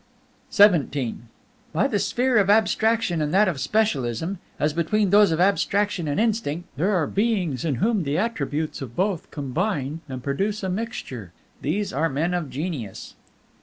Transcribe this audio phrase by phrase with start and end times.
[0.51, 1.27] XVII Between
[1.75, 6.67] the sphere of Abstraction and that of Specialism, as between those of Abstraction and Instinct,
[6.75, 11.93] there are beings in whom the attributes of both combine and produce a mixture; these
[11.93, 13.13] are men of genius.